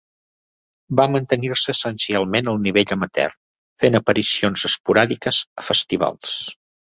[0.99, 3.35] Va mantenir-se essencialment al nivell amateur,
[3.83, 6.35] fent aparicions esporàdiques a festivals.